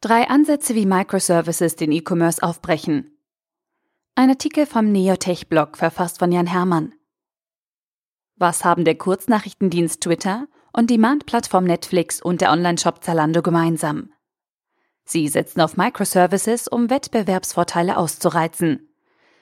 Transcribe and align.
Drei 0.00 0.28
Ansätze, 0.28 0.76
wie 0.76 0.86
Microservices 0.86 1.74
den 1.74 1.90
E-Commerce 1.90 2.40
aufbrechen. 2.40 3.18
Ein 4.14 4.30
Artikel 4.30 4.64
vom 4.64 4.92
Neotech-Blog, 4.92 5.76
verfasst 5.76 6.20
von 6.20 6.30
Jan 6.30 6.46
Herrmann. 6.46 6.94
Was 8.36 8.64
haben 8.64 8.84
der 8.84 8.94
Kurznachrichtendienst 8.94 10.00
Twitter 10.00 10.46
und 10.72 10.88
Demand-Plattform 10.88 11.64
Netflix 11.64 12.22
und 12.22 12.40
der 12.42 12.52
Onlineshop 12.52 13.02
Zalando 13.02 13.42
gemeinsam? 13.42 14.12
Sie 15.04 15.26
setzen 15.26 15.60
auf 15.60 15.76
Microservices, 15.76 16.68
um 16.68 16.90
Wettbewerbsvorteile 16.90 17.96
auszureizen. 17.96 18.88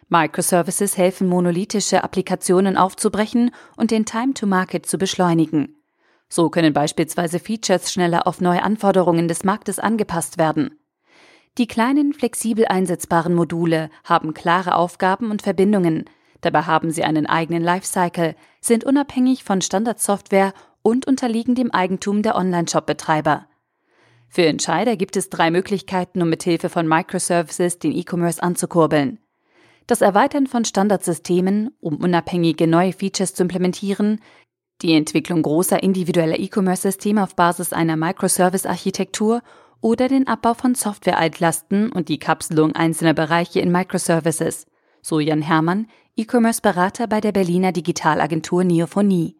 Microservices 0.09 0.97
helfen, 0.97 1.29
monolithische 1.29 2.03
Applikationen 2.03 2.79
aufzubrechen 2.79 3.51
und 3.77 3.91
den 3.91 4.07
Time 4.07 4.33
to 4.33 4.47
Market 4.47 4.87
zu 4.87 4.97
beschleunigen. 4.97 5.76
So 6.29 6.51
können 6.51 6.73
beispielsweise 6.73 7.39
Features 7.39 7.93
schneller 7.93 8.27
auf 8.27 8.41
neue 8.41 8.63
Anforderungen 8.63 9.29
des 9.29 9.45
Marktes 9.45 9.79
angepasst 9.79 10.39
werden. 10.39 10.79
Die 11.59 11.67
kleinen, 11.67 12.13
flexibel 12.13 12.67
einsetzbaren 12.67 13.35
Module 13.35 13.91
haben 14.05 14.35
klare 14.35 14.75
Aufgaben 14.75 15.31
und 15.31 15.43
Verbindungen, 15.43 16.05
dabei 16.43 16.63
haben 16.63 16.91
sie 16.91 17.05
einen 17.05 17.27
eigenen 17.27 17.63
Lifecycle, 17.63 18.35
sind 18.61 18.85
unabhängig 18.85 19.43
von 19.43 19.63
Standardsoftware 19.63 20.53
und 20.83 21.07
unterliegen 21.07 21.55
dem 21.55 21.71
Eigentum 21.71 22.23
der 22.23 22.37
Online-Shop-Betreiber. 22.37 23.47
Für 24.29 24.47
Entscheider 24.47 24.97
gibt 24.97 25.17
es 25.17 25.31
drei 25.31 25.51
Möglichkeiten, 25.51 26.21
um 26.21 26.29
mithilfe 26.29 26.69
von 26.69 26.87
Microservices 26.87 27.79
den 27.79 27.93
E-Commerce 27.93 28.43
anzukurbeln. 28.43 29.19
Das 29.87 30.01
Erweitern 30.01 30.49
von 30.49 30.65
Standardsystemen, 30.65 31.71
um 31.81 31.97
unabhängige 31.97 32.67
neue 32.67 32.93
Features 32.93 33.35
zu 33.35 33.45
implementieren, 33.45 34.21
die 34.83 34.95
Entwicklung 34.95 35.43
großer 35.43 35.83
individueller 35.83 36.39
E-Commerce-Systeme 36.39 37.23
auf 37.23 37.35
Basis 37.35 37.73
einer 37.73 37.97
Microservice-Architektur 37.97 39.43
oder 39.81 40.09
den 40.09 40.27
Abbau 40.27 40.55
von 40.55 40.75
Software-Altlasten 40.75 41.93
und 41.93 42.09
die 42.09 42.19
Kapselung 42.19 42.75
einzelner 42.75 43.15
Bereiche 43.15 43.61
in 43.61 43.73
Microservices, 43.73 44.67
so 45.03 45.21
Jan 45.21 45.43
Herrmann, 45.43 45.89
E-Commerce-Berater 46.17 47.07
bei 47.07 47.21
der 47.21 47.33
Berliner 47.33 47.73
Digitalagentur 47.73 48.65
Neophonie. 48.65 49.37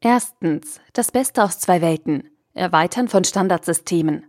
Erstens. 0.00 0.80
Das 0.92 1.10
Beste 1.10 1.42
aus 1.42 1.58
zwei 1.58 1.80
Welten. 1.80 2.30
Erweitern 2.54 3.08
von 3.08 3.24
Standardsystemen. 3.24 4.27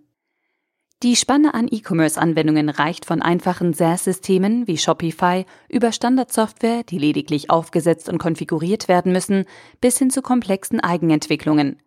Die 1.02 1.16
Spanne 1.16 1.53
an 1.53 1.69
E-Commerce-Anwendungen 1.72 2.67
reicht 2.67 3.05
von 3.05 3.22
einfachen 3.22 3.72
SaaS-Systemen 3.72 4.67
wie 4.67 4.78
Shopify 4.78 5.45
über 5.69 5.94
Standardsoftware, 5.94 6.83
die 6.83 6.97
lediglich 6.97 7.50
aufgesetzt 7.50 8.09
und 8.09 8.17
konfiguriert 8.17 8.89
werden 8.89 9.14
müssen, 9.14 9.45
bis 9.80 9.97
hin 9.97 10.09
zu 10.09 10.22
komplexen 10.22 10.81
Eigenentwicklungen. 10.81 11.81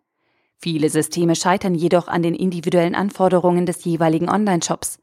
Viele 0.57 0.89
Systeme 0.89 1.35
scheitern 1.35 1.75
jedoch 1.75 2.07
an 2.07 2.23
den 2.23 2.33
individuellen 2.33 2.95
Anforderungen 2.95 3.67
des 3.67 3.85
jeweiligen 3.85 4.29
Online-Shops. 4.29 4.97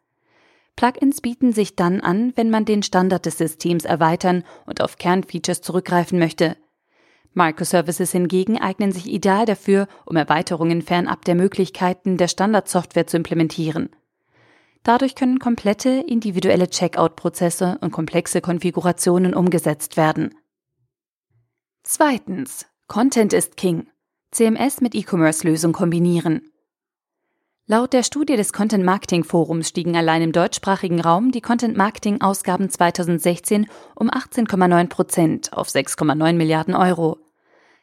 Plugins 0.74 1.20
bieten 1.20 1.52
sich 1.52 1.76
dann 1.76 2.00
an, 2.00 2.32
wenn 2.34 2.50
man 2.50 2.64
den 2.64 2.82
Standard 2.82 3.26
des 3.26 3.38
Systems 3.38 3.84
erweitern 3.84 4.42
und 4.66 4.82
auf 4.82 4.98
Kernfeatures 4.98 5.60
zurückgreifen 5.60 6.18
möchte. 6.18 6.56
Microservices 7.34 8.10
hingegen 8.10 8.60
eignen 8.60 8.90
sich 8.90 9.06
ideal 9.06 9.46
dafür, 9.46 9.86
um 10.04 10.16
Erweiterungen 10.16 10.82
fernab 10.82 11.24
der 11.24 11.36
Möglichkeiten 11.36 12.16
der 12.16 12.26
Standardsoftware 12.26 13.06
zu 13.06 13.16
implementieren. 13.16 13.90
Dadurch 14.82 15.14
können 15.14 15.38
komplette 15.38 15.90
individuelle 16.06 16.68
Checkout-Prozesse 16.68 17.78
und 17.80 17.90
komplexe 17.90 18.40
Konfigurationen 18.40 19.34
umgesetzt 19.34 19.96
werden. 19.96 20.34
Zweitens. 21.82 22.66
Content 22.88 23.32
ist 23.32 23.56
King. 23.56 23.88
CMS 24.32 24.80
mit 24.80 24.94
E-Commerce-Lösung 24.94 25.72
kombinieren. 25.72 26.50
Laut 27.66 27.92
der 27.92 28.02
Studie 28.02 28.34
des 28.34 28.52
Content 28.52 28.84
Marketing 28.84 29.22
Forums 29.22 29.68
stiegen 29.68 29.96
allein 29.96 30.22
im 30.22 30.32
deutschsprachigen 30.32 31.00
Raum 31.00 31.30
die 31.30 31.40
Content 31.40 31.76
Marketing 31.76 32.20
Ausgaben 32.20 32.68
2016 32.68 33.68
um 33.94 34.10
18,9 34.10 34.88
Prozent 34.88 35.52
auf 35.52 35.68
6,9 35.68 36.32
Milliarden 36.32 36.74
Euro. 36.74 37.18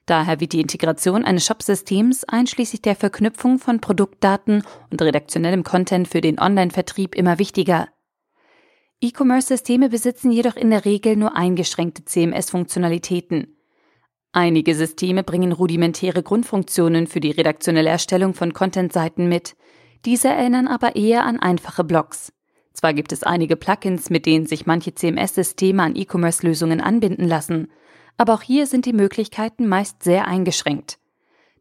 Daher 0.07 0.39
wird 0.39 0.53
die 0.53 0.61
Integration 0.61 1.25
eines 1.25 1.45
Shopsystems 1.45 2.23
einschließlich 2.23 2.81
der 2.81 2.95
Verknüpfung 2.95 3.59
von 3.59 3.81
Produktdaten 3.81 4.63
und 4.89 5.01
redaktionellem 5.01 5.63
Content 5.63 6.07
für 6.07 6.21
den 6.21 6.39
Online-Vertrieb 6.39 7.13
immer 7.13 7.39
wichtiger. 7.39 7.89
E-Commerce-Systeme 9.01 9.89
besitzen 9.89 10.31
jedoch 10.31 10.55
in 10.55 10.69
der 10.69 10.85
Regel 10.85 11.17
nur 11.17 11.35
eingeschränkte 11.35 12.05
CMS-Funktionalitäten. 12.05 13.57
Einige 14.31 14.75
Systeme 14.75 15.23
bringen 15.23 15.51
rudimentäre 15.51 16.23
Grundfunktionen 16.23 17.07
für 17.07 17.19
die 17.19 17.31
redaktionelle 17.31 17.89
Erstellung 17.89 18.33
von 18.33 18.53
Content-Seiten 18.53 19.27
mit. 19.27 19.57
Diese 20.05 20.29
erinnern 20.29 20.69
aber 20.69 20.95
eher 20.95 21.25
an 21.25 21.37
einfache 21.37 21.83
Blogs. 21.83 22.31
Zwar 22.71 22.93
gibt 22.93 23.11
es 23.11 23.23
einige 23.23 23.57
Plugins, 23.57 24.09
mit 24.09 24.25
denen 24.25 24.45
sich 24.45 24.65
manche 24.65 24.95
CMS-Systeme 24.95 25.83
an 25.83 25.97
E-Commerce-Lösungen 25.97 26.79
anbinden 26.79 27.27
lassen– 27.27 27.67
aber 28.17 28.33
auch 28.33 28.41
hier 28.41 28.65
sind 28.65 28.85
die 28.85 28.93
Möglichkeiten 28.93 29.67
meist 29.67 30.03
sehr 30.03 30.27
eingeschränkt. 30.27 30.97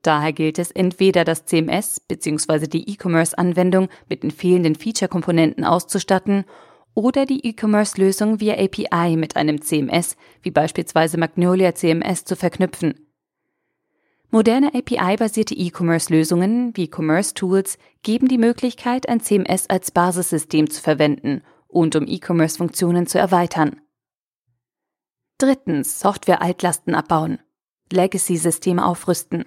Daher 0.02 0.32
gilt 0.32 0.58
es 0.58 0.70
entweder 0.70 1.24
das 1.24 1.46
CMS 1.46 2.00
bzw. 2.00 2.66
die 2.66 2.90
E-Commerce-Anwendung 2.92 3.88
mit 4.08 4.22
den 4.22 4.30
fehlenden 4.30 4.74
Feature-Komponenten 4.74 5.64
auszustatten 5.64 6.44
oder 6.94 7.26
die 7.26 7.46
E-Commerce-Lösung 7.46 8.40
via 8.40 8.54
API 8.54 9.16
mit 9.16 9.36
einem 9.36 9.60
CMS 9.60 10.16
wie 10.42 10.50
beispielsweise 10.50 11.18
Magnolia 11.18 11.74
CMS 11.74 12.24
zu 12.24 12.36
verknüpfen. 12.36 12.94
Moderne 14.30 14.74
API-basierte 14.74 15.54
E-Commerce-Lösungen 15.54 16.76
wie 16.76 16.90
Commerce 16.92 17.34
Tools 17.34 17.78
geben 18.02 18.28
die 18.28 18.38
Möglichkeit, 18.38 19.08
ein 19.08 19.20
CMS 19.20 19.68
als 19.68 19.90
Basissystem 19.90 20.68
zu 20.70 20.80
verwenden 20.80 21.42
und 21.68 21.96
um 21.96 22.06
E-Commerce-Funktionen 22.06 23.06
zu 23.06 23.18
erweitern. 23.18 23.80
Drittens 25.38 26.00
Software-Altlasten 26.00 26.94
abbauen. 26.94 27.40
Legacy-Systeme 27.92 28.82
aufrüsten. 28.82 29.44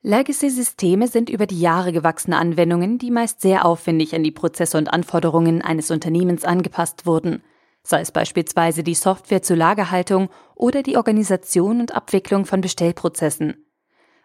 Legacy-Systeme 0.00 1.06
sind 1.06 1.28
über 1.28 1.46
die 1.46 1.60
Jahre 1.60 1.92
gewachsene 1.92 2.38
Anwendungen, 2.38 2.96
die 2.96 3.10
meist 3.10 3.42
sehr 3.42 3.66
aufwendig 3.66 4.14
an 4.14 4.22
die 4.22 4.30
Prozesse 4.30 4.78
und 4.78 4.90
Anforderungen 4.90 5.60
eines 5.60 5.90
Unternehmens 5.90 6.46
angepasst 6.46 7.04
wurden, 7.04 7.42
sei 7.82 8.00
es 8.00 8.10
beispielsweise 8.10 8.82
die 8.82 8.94
Software 8.94 9.42
zur 9.42 9.58
Lagerhaltung 9.58 10.30
oder 10.54 10.82
die 10.82 10.96
Organisation 10.96 11.80
und 11.80 11.94
Abwicklung 11.94 12.46
von 12.46 12.62
Bestellprozessen. 12.62 13.66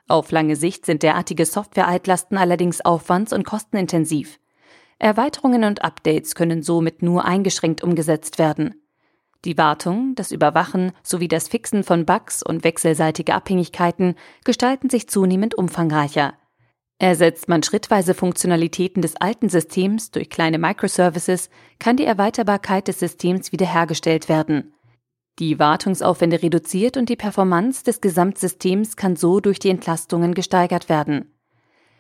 Auf 0.08 0.32
lange 0.32 0.56
Sicht 0.56 0.86
sind 0.86 1.04
derartige 1.04 1.46
Software-Altlasten 1.46 2.38
allerdings 2.38 2.80
aufwands- 2.80 3.34
und 3.34 3.44
kostenintensiv. 3.44 4.40
Erweiterungen 5.00 5.66
und 5.66 5.84
Updates 5.84 6.34
können 6.34 6.64
somit 6.64 7.02
nur 7.02 7.26
eingeschränkt 7.26 7.84
umgesetzt 7.84 8.40
werden. 8.40 8.85
Die 9.46 9.60
Wartung, 9.60 10.16
das 10.16 10.32
Überwachen 10.32 10.92
sowie 11.04 11.28
das 11.28 11.48
Fixen 11.48 11.84
von 11.84 12.06
Bugs 12.06 12.42
und 12.42 12.64
wechselseitige 12.64 13.36
Abhängigkeiten 13.36 14.16
gestalten 14.44 14.90
sich 14.90 15.08
zunehmend 15.08 15.54
umfangreicher. 15.56 16.34
Ersetzt 16.98 17.48
man 17.48 17.62
schrittweise 17.62 18.16
Funktionalitäten 18.16 19.04
des 19.04 19.18
alten 19.18 19.50
Systems 19.50 20.10
durch 20.10 20.30
kleine 20.30 20.58
Microservices, 20.58 21.50
kann 21.78 21.98
die 21.98 22.06
Erweiterbarkeit 22.06 22.88
des 22.88 23.00
Systems 23.00 23.52
wiederhergestellt 23.52 24.30
werden. 24.30 24.74
Die 25.38 25.60
Wartungsaufwände 25.60 26.42
reduziert 26.42 26.98
und 26.98 27.10
die 27.10 27.18
Performance 27.18 27.84
des 27.84 28.02
Gesamtsystems 28.02 28.96
kann 28.96 29.16
so 29.16 29.42
durch 29.42 29.60
die 29.60 29.70
Entlastungen 29.70 30.34
gesteigert 30.34 30.90
werden. 30.90 31.36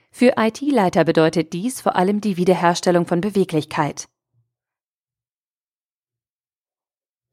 Für 0.09 0.35
IT-Leiter 0.37 1.03
bedeutet 1.03 1.51
dies 1.51 1.81
vor 1.81 1.97
allem 1.97 2.21
die 2.21 2.37
Wiederherstellung 2.37 3.05
von 3.05 3.19
Beweglichkeit. 3.19 4.07